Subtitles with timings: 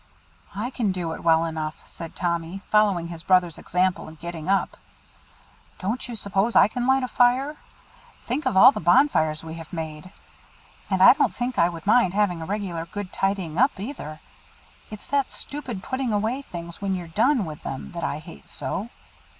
[0.55, 4.75] "I can do it well enough," said Tommy, following his brother's example and getting up.
[5.77, 7.55] "Don't you suppose I can light a fire?
[8.25, 10.11] Think of all the bonfires we have made!
[10.89, 14.19] And I don't think I should mind having a regular good tidy up either.
[14.89, 18.89] It's that stupid putting away things when you've done with them that I hate so!"